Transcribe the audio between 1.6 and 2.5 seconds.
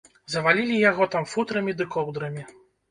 ды коўдрамі.